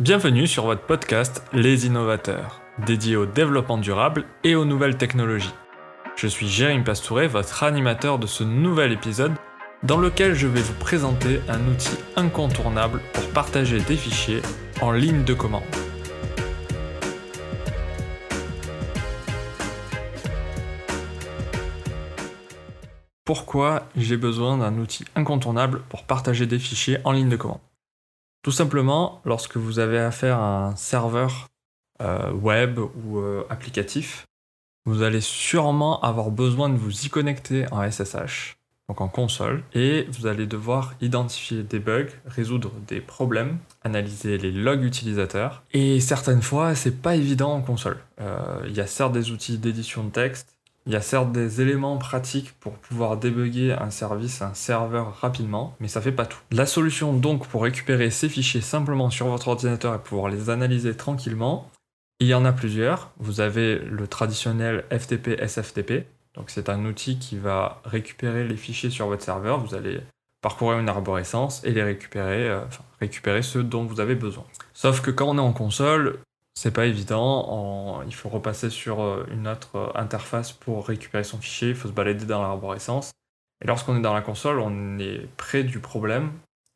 [0.00, 5.52] Bienvenue sur votre podcast Les Innovateurs, dédié au développement durable et aux nouvelles technologies.
[6.14, 9.32] Je suis Jérémy Pastouré, votre animateur de ce nouvel épisode
[9.82, 14.40] dans lequel je vais vous présenter un outil incontournable pour partager des fichiers
[14.80, 15.64] en ligne de commande.
[23.24, 27.58] Pourquoi j'ai besoin d'un outil incontournable pour partager des fichiers en ligne de commande?
[28.48, 31.48] Tout simplement, lorsque vous avez affaire à un serveur
[32.00, 34.24] euh, web ou euh, applicatif,
[34.86, 38.56] vous allez sûrement avoir besoin de vous y connecter en SSH,
[38.88, 44.50] donc en console, et vous allez devoir identifier des bugs, résoudre des problèmes, analyser les
[44.50, 45.62] logs utilisateurs.
[45.74, 47.98] Et certaines fois, c'est pas évident en console.
[48.18, 50.57] Euh, il y a certes des outils d'édition de texte,
[50.88, 55.76] il y a certes des éléments pratiques pour pouvoir débugger un service, un serveur rapidement,
[55.80, 56.38] mais ça fait pas tout.
[56.50, 60.96] La solution donc pour récupérer ces fichiers simplement sur votre ordinateur et pouvoir les analyser
[60.96, 61.70] tranquillement,
[62.20, 63.10] il y en a plusieurs.
[63.18, 68.90] Vous avez le traditionnel FTP SFTP, donc c'est un outil qui va récupérer les fichiers
[68.90, 69.60] sur votre serveur.
[69.60, 70.00] Vous allez
[70.40, 72.60] parcourir une arborescence et les récupérer, euh,
[72.98, 74.44] récupérer ceux dont vous avez besoin.
[74.72, 76.20] Sauf que quand on est en console,
[76.58, 78.02] c'est pas évident.
[78.06, 81.68] Il faut repasser sur euh, une autre euh, interface pour récupérer son fichier.
[81.68, 83.12] Il faut se balader dans l'arborescence.
[83.62, 86.32] Et lorsqu'on est dans la console, on est près du problème.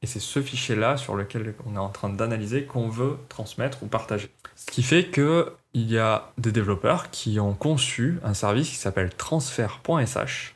[0.00, 3.86] Et c'est ce fichier-là sur lequel on est en train d'analyser qu'on veut transmettre ou
[3.86, 4.30] partager.
[4.54, 9.12] Ce qui fait qu'il y a des développeurs qui ont conçu un service qui s'appelle
[9.12, 10.54] transfer.sh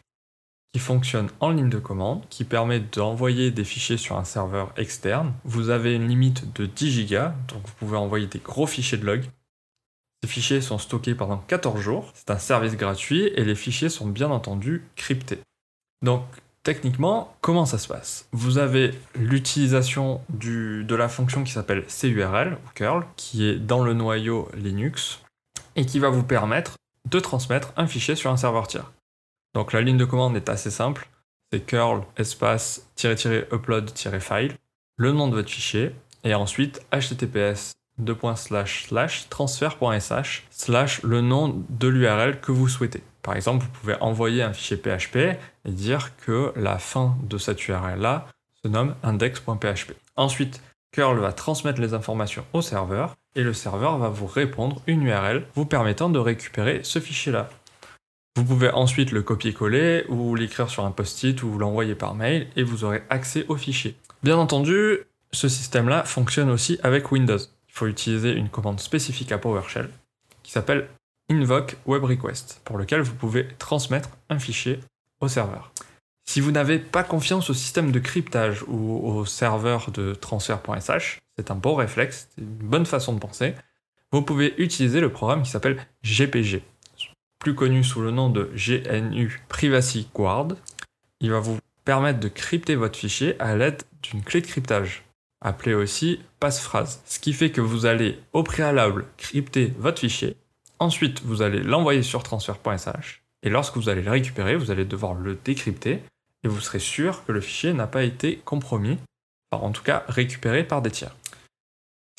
[0.72, 5.32] qui fonctionne en ligne de commande, qui permet d'envoyer des fichiers sur un serveur externe.
[5.44, 7.16] Vous avez une limite de 10 Go,
[7.48, 9.24] donc vous pouvez envoyer des gros fichiers de log.
[10.22, 14.06] Ces fichiers sont stockés pendant 14 jours, c'est un service gratuit et les fichiers sont
[14.06, 15.38] bien entendu cryptés.
[16.04, 16.22] Donc
[16.64, 18.28] techniquement, comment ça se passe?
[18.32, 23.94] Vous avez l'utilisation de la fonction qui s'appelle curl ou curl, qui est dans le
[23.94, 25.20] noyau Linux
[25.76, 26.74] et qui va vous permettre
[27.08, 28.90] de transmettre un fichier sur un serveur tiers.
[29.54, 31.08] Donc la ligne de commande est assez simple.
[31.52, 34.54] C'est curl espace upload-file,
[34.96, 37.74] le nom de votre fichier, et ensuite https
[39.30, 43.02] transfer.sh slash le nom de l'URL que vous souhaitez.
[43.22, 45.38] Par exemple, vous pouvez envoyer un fichier PHP et
[45.70, 48.26] dire que la fin de cette URL là
[48.62, 49.94] se nomme index.php.
[50.16, 50.62] Ensuite,
[50.92, 55.46] curl va transmettre les informations au serveur et le serveur va vous répondre une URL
[55.54, 57.50] vous permettant de récupérer ce fichier là.
[58.38, 62.62] Vous pouvez ensuite le copier-coller ou l'écrire sur un post-it ou l'envoyer par mail et
[62.62, 63.96] vous aurez accès au fichier.
[64.22, 65.00] Bien entendu,
[65.32, 67.40] ce système-là fonctionne aussi avec Windows.
[67.40, 69.88] Il faut utiliser une commande spécifique à PowerShell
[70.44, 70.86] qui s'appelle
[71.28, 74.78] invoke web request pour lequel vous pouvez transmettre un fichier
[75.20, 75.72] au serveur.
[76.24, 81.50] Si vous n'avez pas confiance au système de cryptage ou au serveur de transfert.sh, c'est
[81.50, 83.56] un bon réflexe, une bonne façon de penser,
[84.12, 86.62] vous pouvez utiliser le programme qui s'appelle GPG
[87.38, 90.48] plus connu sous le nom de GNU Privacy Guard.
[91.20, 95.04] Il va vous permettre de crypter votre fichier à l'aide d'une clé de cryptage,
[95.40, 97.00] appelée aussi passphrase.
[97.06, 100.36] Ce qui fait que vous allez au préalable crypter votre fichier,
[100.78, 105.14] ensuite vous allez l'envoyer sur transfer.sh, et lorsque vous allez le récupérer, vous allez devoir
[105.14, 106.02] le décrypter,
[106.44, 108.98] et vous serez sûr que le fichier n'a pas été compromis,
[109.50, 111.16] en tout cas récupéré par des tiers.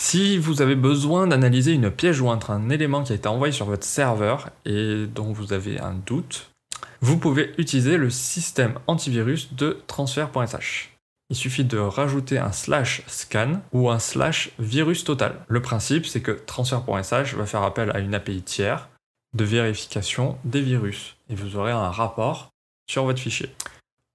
[0.01, 3.65] Si vous avez besoin d'analyser une pièce jointe, un élément qui a été envoyé sur
[3.65, 6.49] votre serveur et dont vous avez un doute,
[7.01, 10.95] vous pouvez utiliser le système antivirus de transfer.sh.
[11.29, 15.35] Il suffit de rajouter un slash scan ou un slash virus total.
[15.49, 18.87] Le principe, c'est que transfer.sh va faire appel à une API tiers
[19.35, 22.49] de vérification des virus et vous aurez un rapport
[22.89, 23.49] sur votre fichier.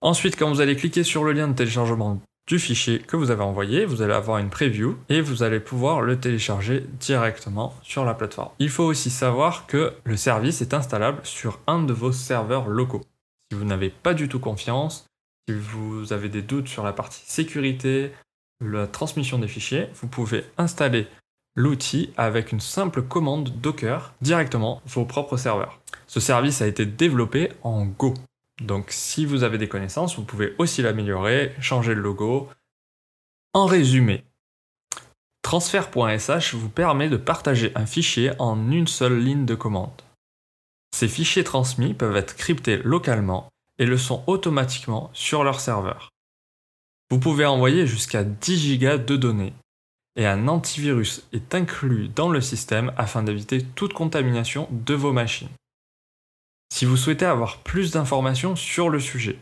[0.01, 3.43] Ensuite, quand vous allez cliquer sur le lien de téléchargement du fichier que vous avez
[3.43, 8.15] envoyé, vous allez avoir une preview et vous allez pouvoir le télécharger directement sur la
[8.15, 8.51] plateforme.
[8.59, 13.03] Il faut aussi savoir que le service est installable sur un de vos serveurs locaux.
[13.51, 15.07] Si vous n'avez pas du tout confiance,
[15.49, 18.13] si vous avez des doutes sur la partie sécurité,
[18.61, 21.07] la transmission des fichiers, vous pouvez installer
[21.57, 25.81] l'outil avec une simple commande Docker directement vos propres serveurs.
[26.07, 28.15] Ce service a été développé en Go.
[28.63, 32.49] Donc si vous avez des connaissances, vous pouvez aussi l'améliorer, changer le logo.
[33.53, 34.25] En résumé,
[35.43, 40.03] transfer.sh vous permet de partager un fichier en une seule ligne de commande.
[40.95, 43.49] Ces fichiers transmis peuvent être cryptés localement
[43.79, 46.11] et le sont automatiquement sur leur serveur.
[47.11, 49.53] Vous pouvez envoyer jusqu'à 10 Go de données
[50.17, 55.49] et un antivirus est inclus dans le système afin d'éviter toute contamination de vos machines.
[56.75, 59.39] Si vous souhaitez avoir plus d'informations sur le sujet,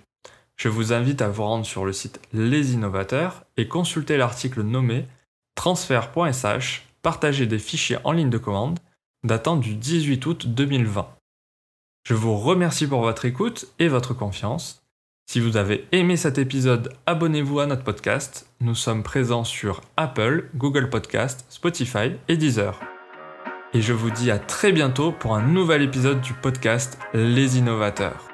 [0.58, 5.06] je vous invite à vous rendre sur le site Les Innovateurs et consulter l'article nommé
[5.54, 8.80] transfert.sh partager des fichiers en ligne de commande
[9.24, 11.08] datant du 18 août 2020.
[12.06, 14.82] Je vous remercie pour votre écoute et votre confiance.
[15.26, 18.46] Si vous avez aimé cet épisode, abonnez-vous à notre podcast.
[18.60, 22.78] Nous sommes présents sur Apple, Google Podcast, Spotify et Deezer.
[23.74, 28.31] Et je vous dis à très bientôt pour un nouvel épisode du podcast Les Innovateurs.